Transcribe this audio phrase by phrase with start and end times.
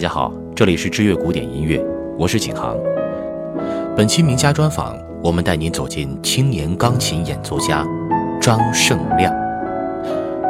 [0.00, 1.78] 大家好，这里是知乐古典音乐，
[2.18, 2.74] 我是景航。
[3.94, 7.86] 本期名家专访，我们带您走进青年钢琴演奏家
[8.40, 9.30] 张胜亮。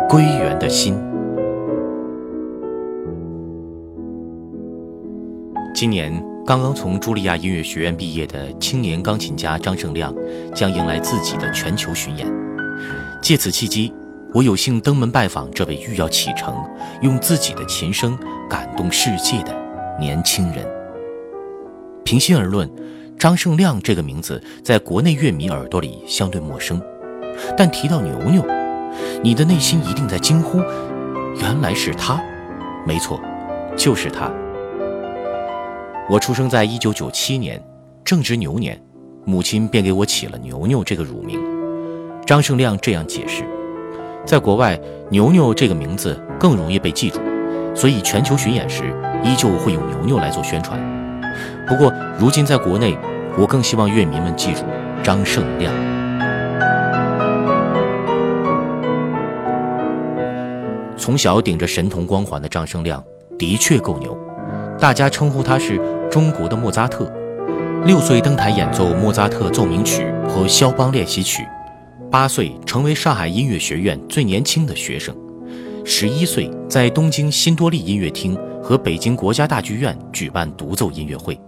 [0.08, 0.96] 归元的心。
[5.74, 6.12] 今年
[6.46, 10.14] 刚刚从茱莉亚音乐学院毕业的青年钢琴家张胜亮，
[10.54, 12.24] 将迎来自己的全球巡演。
[13.20, 13.92] 借此契机，
[14.32, 16.54] 我有幸登门拜访这位欲要启程，
[17.02, 18.18] 用自己的琴声。
[18.50, 19.56] 感动世界的
[19.96, 20.66] 年轻人。
[22.04, 22.68] 平心而论，
[23.16, 26.82] 张胜亮这个名字在国内乐迷耳朵里相对陌生，
[27.56, 28.44] 但提到牛牛，
[29.22, 30.58] 你的内心一定在惊呼：
[31.36, 32.20] 原来是他！
[32.84, 33.20] 没错，
[33.76, 34.28] 就是他。
[36.08, 37.62] 我出生在一九九七年，
[38.04, 38.82] 正值牛年，
[39.24, 41.38] 母亲便给我起了牛牛这个乳名。
[42.26, 43.44] 张胜亮这样解释：
[44.24, 47.20] 在国外，牛牛这个名字更容易被记住。
[47.74, 48.84] 所以，全球巡演时
[49.22, 50.78] 依旧会用牛牛来做宣传。
[51.66, 52.98] 不过，如今在国内，
[53.38, 54.62] 我更希望乐迷们记住
[55.02, 55.72] 张胜亮。
[60.96, 63.02] 从小顶着神童光环的张胜亮
[63.38, 64.16] 的确够牛，
[64.78, 67.10] 大家称呼他是中国的莫扎特。
[67.84, 71.46] 六岁登台演奏莫扎特奏鸣曲和肖邦练习曲，
[72.10, 75.14] 八岁成为上海音乐学院最年轻的学生。
[75.84, 81.38] 十一岁，在东京新多利音乐厅和北京国家大剧院举办独奏音乐会。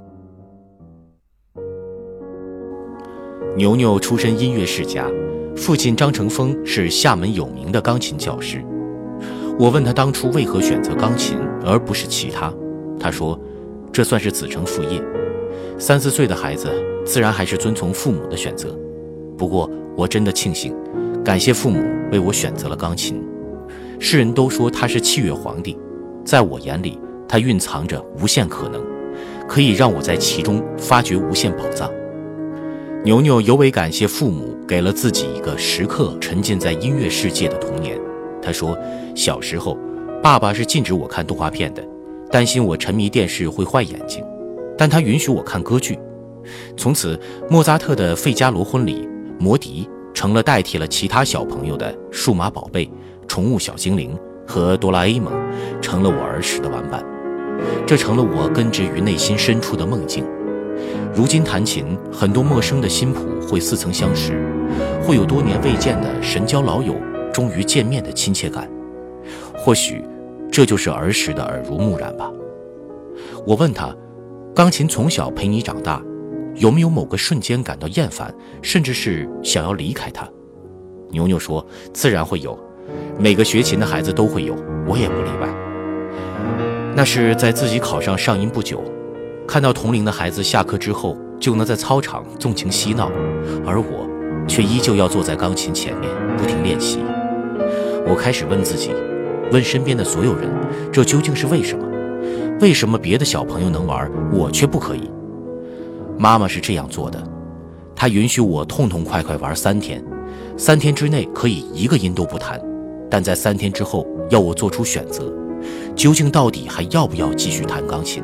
[3.57, 5.11] 牛牛出身音乐世家，
[5.57, 8.65] 父亲张成峰是厦门有名的钢琴教师。
[9.59, 12.55] 我问他当初为何选择钢琴而不是其他，
[13.01, 13.39] 他说
[13.93, 15.03] ：“这算是子承父业。
[15.77, 16.71] 三四岁的孩子
[17.05, 18.75] 自然还是遵从父母的选择。
[19.37, 20.75] 不过我真的庆幸，
[21.25, 23.23] 感谢父母为我选择了钢琴。”
[23.99, 25.79] 世人都说他是器乐皇帝，
[26.25, 26.99] 在我眼里，
[27.29, 28.83] 他蕴藏着无限可能，
[29.49, 31.89] 可以让我在其中发掘无限宝藏。
[33.05, 37.99] 牛牛尤为感谢父母给了自己一个时刻沉浸在音乐世界的童年。
[38.41, 38.77] 他说，
[39.15, 39.79] 小时候，
[40.21, 41.85] 爸爸是禁止我看动画片的，
[42.31, 44.25] 担心我沉迷电视会坏眼睛，
[44.77, 45.97] 但他允许我看歌剧。
[46.77, 48.95] 从此，莫扎特的《费加罗婚礼》
[49.43, 52.89] 《魔笛》成了代替了其他小朋友的数码宝贝。
[53.27, 54.17] 宠物小精灵
[54.47, 55.33] 和哆啦 A 梦
[55.81, 57.03] 成了我儿时的玩伴，
[57.87, 60.23] 这成了我根植于内心深处的梦境。
[61.15, 64.45] 如今弹琴，很多陌生的新谱会似曾相识，
[65.03, 66.95] 会有多年未见的神交老友
[67.33, 68.69] 终于见面的亲切感。
[69.57, 70.05] 或许，
[70.51, 72.31] 这就是儿时的耳濡目染吧。
[73.47, 73.97] 我问他，
[74.55, 76.03] 钢琴从小陪你长大，
[76.55, 80.29] 有没有某个瞬间感到厌烦，甚至是想要离开他？
[81.11, 82.59] 牛牛说，自然会有。
[83.19, 84.55] 每个学琴的孩子都会有，
[84.87, 85.49] 我也不例外。
[86.95, 88.83] 那是在自己考上上音不久，
[89.47, 93.11] 看到同龄的孩子下课之后就能在操场纵情嬉闹，
[93.67, 94.09] 而我
[94.47, 97.01] 却依旧要坐在钢琴前面不停练习。
[98.07, 98.91] 我开始问自己，
[99.51, 100.51] 问身边的所有人，
[100.93, 101.87] 这究竟是为什么？
[102.61, 105.11] 为什么别的小朋友能玩，我却不可以？
[106.19, 107.23] 妈妈是这样做的，
[107.95, 110.03] 她允许我痛痛快快玩三天，
[110.57, 112.61] 三天之内可以一个音都不弹。
[113.11, 115.33] 但在三天之后，要我做出选择，
[115.95, 118.23] 究竟到底还要不要继续弹钢琴？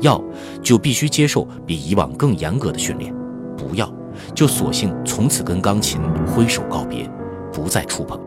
[0.00, 0.20] 要，
[0.60, 3.14] 就必须接受比以往更严格的训练；
[3.56, 3.88] 不要，
[4.34, 7.08] 就索性从此跟钢琴挥手告别，
[7.52, 8.18] 不再触碰。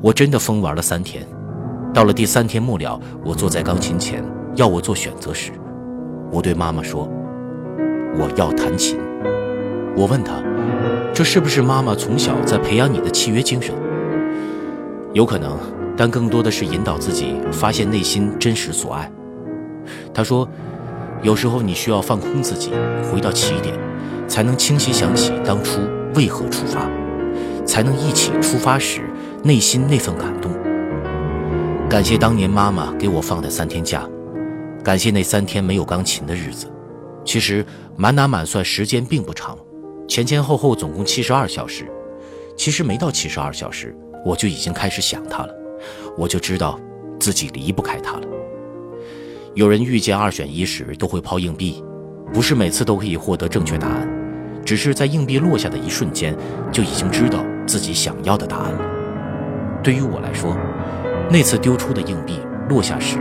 [0.00, 1.26] 我真的疯玩了三天，
[1.92, 5.50] 到了第三天末了，我坐在钢琴前，要我做选择时，
[6.30, 7.08] 我对妈妈说
[8.18, 8.98] ：“我要弹琴。”
[9.96, 10.34] 我问她
[11.12, 13.74] ：“这是不是妈妈从小在培养你的契约精神？”
[15.14, 15.58] 有可能，
[15.96, 19.10] 但更多的是引导自己发现内心真实所爱。
[20.12, 20.48] 他说
[21.22, 22.72] ：“有时候你需要放空自己，
[23.10, 23.74] 回到起点，
[24.28, 25.80] 才能清晰想起当初
[26.14, 26.88] 为何出发，
[27.64, 29.00] 才能忆起出发时
[29.42, 30.52] 内心那份感动。
[31.88, 34.06] 感谢当年妈妈给我放的三天假，
[34.84, 36.66] 感谢那三天没有钢琴的日子。
[37.24, 37.64] 其实
[37.96, 39.58] 满打满算时间并不长，
[40.08, 41.86] 前前后后总共七十二小时。
[42.56, 43.94] 其实没到七十二小时。”
[44.26, 45.54] 我就已经开始想他了，
[46.16, 46.78] 我就知道
[47.20, 48.22] 自己离不开他了。
[49.54, 51.82] 有人遇见二选一时都会抛硬币，
[52.34, 54.08] 不是每次都可以获得正确答案，
[54.66, 56.36] 只是在硬币落下的一瞬间
[56.72, 58.80] 就已经知道自己想要的答案了。
[59.84, 60.58] 对于我来说，
[61.30, 63.18] 那次丢出的硬币落下时，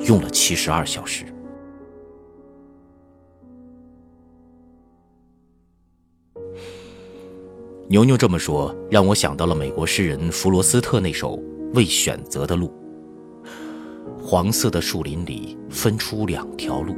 [0.00, 1.24] 用了七十二小时。
[7.86, 11.36] 牛牛这么说，让我想到了美国诗人弗罗斯特那首
[11.74, 12.68] 《未选择的路》。
[14.20, 16.96] 黄色的树林里分出两条路，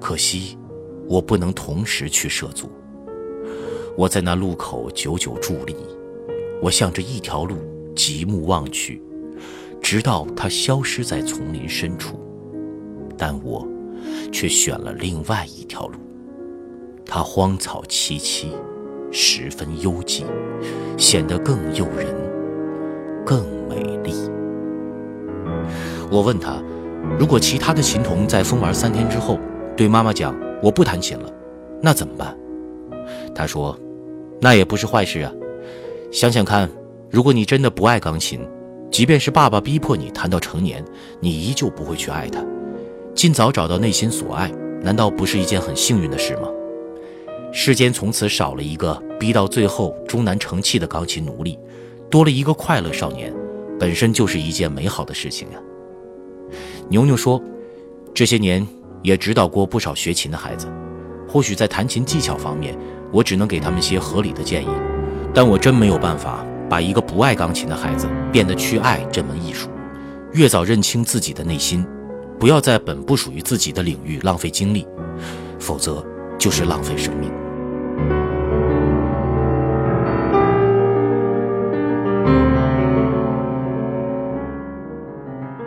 [0.00, 0.58] 可惜
[1.06, 2.70] 我不能同时去涉足。
[3.96, 5.76] 我在那路口久久伫立，
[6.62, 7.56] 我向着一条路
[7.94, 9.02] 极目望去，
[9.80, 12.18] 直到它消失在丛林深处。
[13.16, 13.66] 但我
[14.30, 15.98] 却选了另外一条路，
[17.04, 18.46] 它荒草萋萋，
[19.10, 20.24] 十分幽寂，
[20.96, 22.06] 显得更诱人，
[23.24, 24.12] 更美丽。
[26.10, 26.62] 我问他，
[27.18, 29.38] 如果其他的琴童在疯玩三天之后，
[29.76, 31.32] 对妈妈讲我不弹琴了，
[31.82, 32.36] 那怎么办？
[33.34, 33.78] 他说。
[34.40, 35.32] 那也不是坏事啊，
[36.12, 36.70] 想想看，
[37.10, 38.38] 如果你真的不爱钢琴，
[38.90, 40.84] 即便是爸爸逼迫你谈到成年，
[41.20, 42.44] 你依旧不会去爱他。
[43.14, 44.50] 尽早找到内心所爱，
[44.82, 46.48] 难道不是一件很幸运的事吗？
[47.52, 51.58] 世间从此少了一个逼到最后终难成器的钢琴奴隶，
[52.10, 53.32] 多了一个快乐少年，
[53.78, 55.58] 本身就是一件美好的事情呀。
[56.88, 57.42] 牛牛说，
[58.14, 58.66] 这些年
[59.02, 60.66] 也指导过不少学琴的孩子，
[61.28, 62.76] 或许在弹琴技巧方面。
[63.10, 64.68] 我只能给他们些合理的建议，
[65.32, 69.68] 但我真没有办法把一个不爱钢琴的孩子变得去爱这门艺术。
[70.32, 71.86] 越早认清自己的内心，
[72.38, 74.86] 不要在本不属于自己的领域浪费精力，
[75.58, 76.04] 否则
[76.38, 77.30] 就是浪费生命。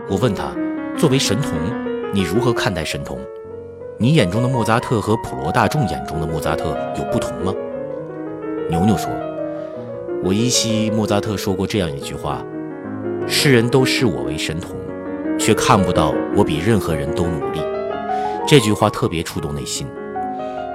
[0.07, 0.51] 我问他，
[0.97, 1.53] 作为神童，
[2.13, 3.17] 你如何看待神童？
[3.97, 7.53] 你眼中的莫扎特和普罗大众眼中的莫扎特有不同吗？
[8.69, 9.09] 牛牛说
[10.23, 12.45] ：“我依稀莫扎特说过这样一句话：
[13.27, 14.75] 世人都视我为神童，
[15.39, 17.59] 却看不到我比任何人都努力。
[18.47, 19.87] 这句话特别触动内心。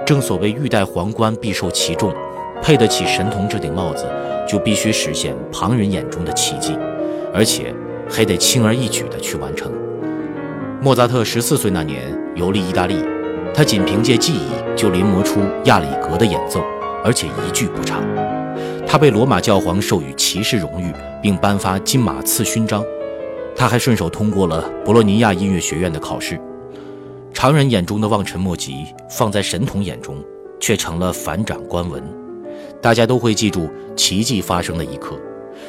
[0.05, 2.13] 正所谓欲戴皇冠必受其重，
[2.61, 4.05] 配得起神童这顶帽子，
[4.47, 6.77] 就必须实现旁人眼中的奇迹，
[7.33, 7.73] 而且
[8.09, 9.71] 还得轻而易举地去完成。
[10.81, 12.01] 莫扎特十四岁那年
[12.35, 12.97] 游历意大利。”
[13.55, 16.61] 他仅凭借记忆就临摹出亚里格的演奏，
[17.03, 18.03] 而且一句不差。
[18.87, 22.81] 他被罗马教皇授予骑士荣誉，并颁发金马刺勋章。
[23.53, 26.39] 他还顺手通过了博洛尼亚音乐学院的考试。
[27.33, 30.23] 常人眼中的望尘莫及，放在神童眼中
[30.57, 32.01] 却成了反掌观文。
[32.81, 35.19] 大家都会记住奇迹发生的一刻，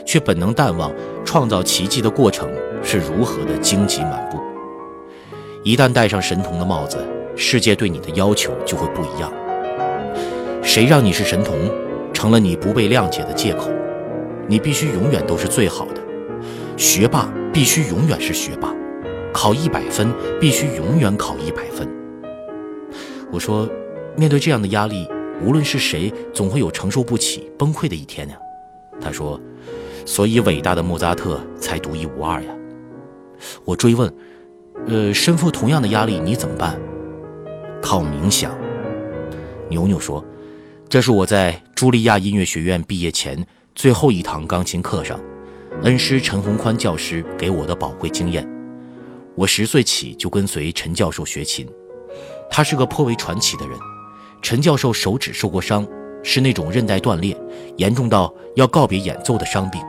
[0.06, 0.92] 却本能淡忘
[1.24, 2.48] 创造奇迹的过程
[2.84, 4.38] 是如何的荆棘满布。
[5.64, 7.04] 一旦戴上神童的帽子，
[7.34, 9.32] 世界对你的要求就会不一样。
[10.62, 11.56] 谁让你是神童，
[12.18, 13.70] 成了你不被谅解的借口。
[14.48, 16.02] 你必须永远都是最好的，
[16.76, 18.74] 学霸必须永远是学霸，
[19.32, 21.88] 考一百分必须永远考一百分。
[23.30, 23.68] 我说，
[24.16, 25.08] 面对这样的压力，
[25.44, 28.36] 无论是谁，总会有承受不起、崩溃的一天呀。
[29.00, 29.40] 他说，
[30.04, 32.50] 所以伟大的莫扎特才独一无二呀。
[33.64, 34.12] 我追问，
[34.88, 36.80] 呃，身负同样的压力，你怎么办？
[37.80, 38.58] 靠冥想，
[39.68, 40.24] 牛牛说
[40.88, 45.20] ：“这是我在茱莉亚音乐学院毕业前最后一堂钢琴课上，
[45.82, 48.48] 恩师陈宏宽教师给我的宝贵经验。
[49.34, 51.68] 我十岁起就跟随陈教授学琴，
[52.50, 53.78] 他是个颇为传奇的人。
[54.40, 55.86] 陈教授手指受过伤，
[56.22, 57.36] 是那种韧带断裂，
[57.76, 59.82] 严重到要告别演奏的伤病。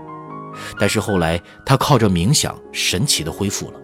[0.78, 3.80] 但是后来他靠着冥想，神奇的恢复了。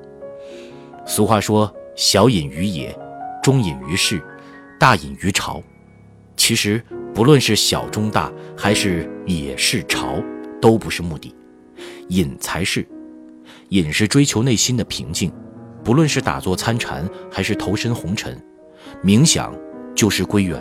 [1.07, 2.93] 俗话说：小隐于野。”
[3.41, 4.21] 中隐于市，
[4.77, 5.63] 大隐于朝。
[6.37, 6.81] 其实，
[7.13, 10.21] 不论是小中大，还是野是朝，
[10.61, 11.33] 都不是目的，
[12.09, 12.85] 隐才是。
[13.69, 15.31] 隐是追求内心的平静。
[15.83, 18.39] 不论是打坐参禅，还是投身红尘，
[19.03, 19.55] 冥想
[19.95, 20.59] 就是归元，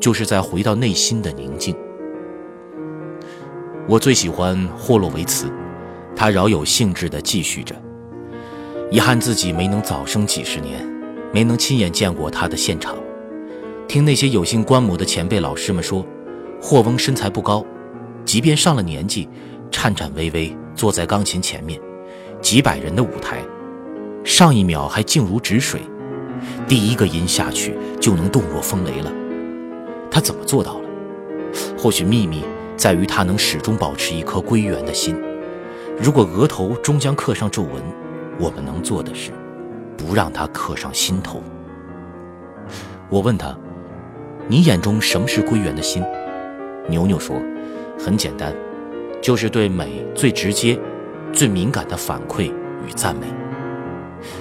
[0.00, 1.76] 就是在回到内心的宁静。
[3.88, 5.52] 我最喜欢霍洛维茨，
[6.16, 7.74] 他饶有兴致地继续着。
[8.90, 10.94] 遗憾自己没能早生几十年。
[11.32, 12.96] 没能亲眼见过他的现场，
[13.86, 16.04] 听那些有幸观摩的前辈老师们说，
[16.60, 17.64] 霍翁身材不高，
[18.24, 19.28] 即便上了年纪，
[19.70, 21.80] 颤颤巍巍坐在钢琴前面，
[22.40, 23.42] 几百人的舞台，
[24.24, 25.80] 上一秒还静如止水，
[26.66, 29.12] 第一个音下去就能动若风雷了。
[30.10, 30.88] 他怎么做到了？
[31.78, 32.42] 或许秘密
[32.76, 35.16] 在于他能始终保持一颗归元的心。
[36.00, 37.82] 如果额头终将刻上皱纹，
[38.40, 39.30] 我们能做的是。
[39.96, 41.40] 不让他刻上心头。
[43.08, 43.56] 我问他
[44.48, 46.02] ：“你眼中什么是归元的心？”
[46.88, 47.36] 牛牛说
[47.98, 48.54] ：“很简单，
[49.22, 50.78] 就是对美最直接、
[51.32, 52.52] 最敏感的反馈
[52.86, 53.26] 与赞美。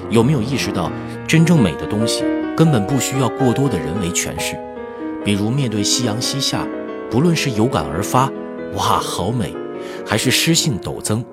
[0.10, 0.91] 有没有意识到，
[1.27, 2.24] 真正美的东西
[2.55, 4.57] 根本不需要过多的人为诠释？
[5.24, 6.67] 比如面对夕阳西下，
[7.10, 8.29] 不论是有感而发，
[8.75, 9.53] 哇，好美，
[10.05, 11.24] 还是诗兴陡增，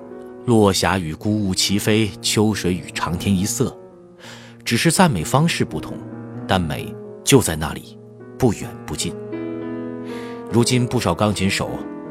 [0.45, 3.77] 落霞与孤鹜齐飞，秋水与长天一色。
[4.63, 5.97] 只是赞美方式不同，
[6.47, 7.97] 但美就在那里，
[8.41, 9.13] 不远不近。
[10.51, 11.69] 如今不少钢琴手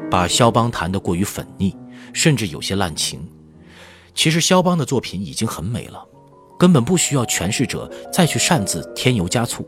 [0.09, 1.75] 把肖邦弹得过于粉腻，
[2.13, 3.19] 甚至有些滥情。
[4.15, 6.01] 其实肖邦的作品已经很美了，
[6.57, 9.67] 根本不需要诠释者再去擅自添油加醋，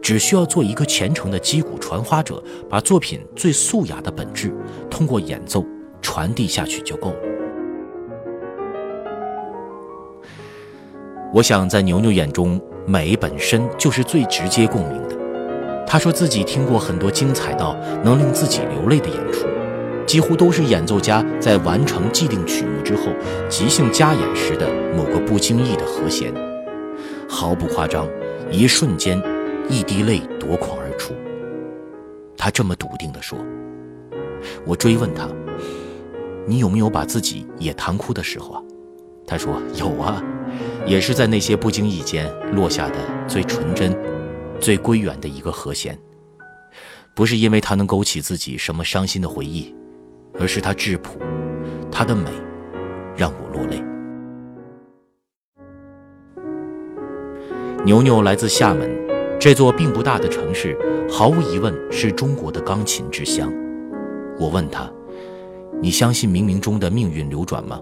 [0.00, 4.56] 只需要做一个虔诚的击鼓传花者，把作品最素雅的本质
[4.88, 5.62] 通过演奏
[6.00, 7.18] 传递下去就够了。
[11.34, 15.19] 我想，在牛牛眼中，美本身就是最直接共鸣的。
[15.92, 19.48] 他说自己听过很多精彩到能令自己流泪的演出，
[20.06, 23.06] 几乎都是演奏家在完成既定曲目之后
[23.48, 26.32] 即兴加演时的某个不经意的和弦，
[27.28, 28.06] 毫不夸张，
[28.52, 29.20] 一瞬间，
[29.68, 31.12] 一滴泪夺眶而出。
[32.36, 33.36] 他这么笃定地说。
[34.64, 35.28] 我追问他
[36.46, 38.62] ：“你有没有把自己也弹哭的时候啊？”
[39.26, 40.22] 他说：“有啊。”
[40.86, 42.94] 也是在那些不经意间落下的
[43.26, 43.94] 最纯真、
[44.60, 45.98] 最归远的一个和弦，
[47.14, 49.74] 不是因为它能勾起自己什么伤心的回忆，
[50.38, 51.18] 而是它质朴，
[51.90, 52.30] 它的美
[53.16, 53.82] 让我落泪。
[57.84, 58.90] 牛牛来自厦门，
[59.40, 60.76] 这座并不大的城市，
[61.10, 63.50] 毫无疑问是中国的钢琴之乡。
[64.38, 64.90] 我问他
[65.80, 67.80] ：“你相信冥冥中的命运流转吗？”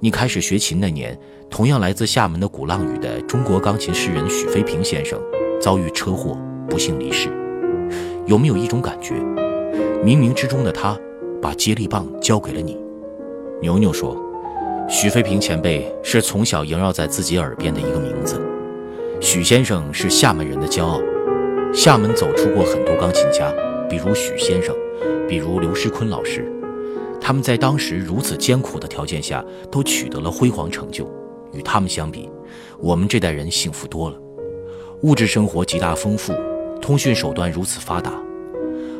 [0.00, 1.18] 你开始学琴那年，
[1.50, 5.20] 同样来自厦门的鼓浪屿的中国钢琴诗人许飞平先生
[5.68, 6.34] 遭遇车祸，
[6.66, 7.28] 不幸离世。
[8.24, 9.16] 有没有一种感觉，
[10.02, 10.98] 冥冥之中的他
[11.42, 12.78] 把接力棒交给了你？
[13.60, 14.16] 牛牛说，
[14.88, 18.40] 许飞平前辈是从小萦绕在自己耳边的一个名字。
[19.20, 21.02] 许先生是厦门人的骄傲，
[21.70, 23.52] 厦门走出过很多钢琴家，
[23.90, 24.74] 比如许先生，
[25.28, 26.50] 比如刘世坤老师。
[27.20, 31.06] 他们在当时如此艰苦的条件下，都取得了辉煌成就。
[31.52, 32.26] 与他们相比，
[32.78, 34.16] 我们这代人幸福多了。
[35.02, 36.32] 物质生活极大丰富，
[36.80, 38.12] 通讯手段如此发达，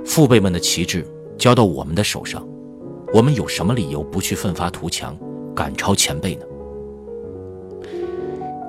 [0.04, 1.04] 父辈们的旗帜
[1.36, 2.46] 交到我们的手上，
[3.12, 5.18] 我们有什么理由不去奋发图强，
[5.54, 6.44] 赶超前辈呢？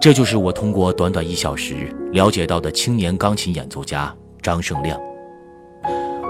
[0.02, 5.00] 这就是我通过短短一小时了解到的青年钢琴演奏家张胜亮。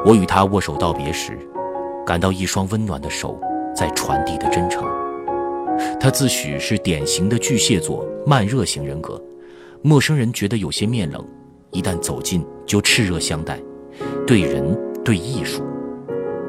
[0.05, 1.37] 我与他握手道别时。
[2.05, 3.39] 感到一双温暖的手
[3.75, 4.83] 在传递的真诚。
[5.99, 9.21] 他自诩是典型的巨蟹座慢热型人格，
[9.81, 11.25] 陌生人觉得有些面冷，
[11.71, 13.61] 一旦走近就炽热相待。
[14.27, 15.63] 对人对艺术，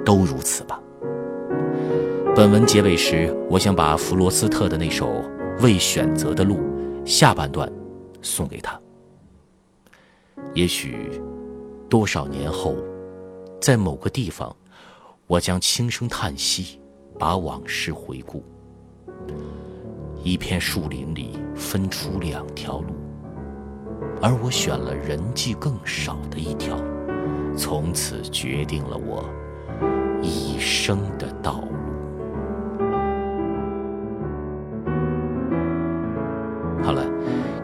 [0.05, 0.81] 都如此吧。
[2.35, 5.07] 本文结尾时，我想把弗罗斯特的那首
[5.63, 6.57] 《未选择的路》
[7.07, 7.71] 下半段
[8.21, 8.79] 送给他。
[10.55, 11.21] 也许，
[11.89, 12.77] 多少年后，
[13.61, 14.55] 在某个地方。
[15.27, 16.81] 我将轻声叹息，
[17.17, 18.43] 把往事回顾。
[20.25, 22.93] 一片树林里分出两条路，
[24.23, 26.77] 而我选了人迹更少的一条，
[27.57, 29.25] 从此决定了我
[30.21, 31.69] 一生的道路。
[36.83, 37.05] 好了，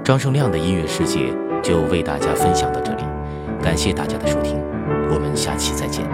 [0.03, 1.33] 张胜亮的音乐世界
[1.63, 3.03] 就为大家分享到这里，
[3.63, 4.59] 感谢大家的收听，
[5.11, 6.05] 我们下期再见。